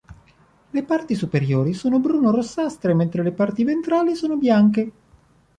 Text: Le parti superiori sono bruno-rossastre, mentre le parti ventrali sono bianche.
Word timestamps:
Le 0.71 0.81
parti 0.83 1.13
superiori 1.13 1.73
sono 1.73 1.99
bruno-rossastre, 1.99 2.95
mentre 2.95 3.21
le 3.21 3.31
parti 3.33 3.63
ventrali 3.63 4.15
sono 4.15 4.35
bianche. 4.35 4.91